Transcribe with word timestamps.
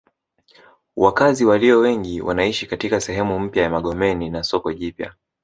Wakazi 0.95 1.45
walio 1.45 1.79
wengi 1.79 2.21
wanaishi 2.21 2.67
katika 2.67 3.01
sehemu 3.01 3.39
mpya 3.39 3.63
ya 3.63 3.69
Magomeni 3.69 4.29
na 4.29 4.43
soko 4.43 4.73
jipya 4.73 5.13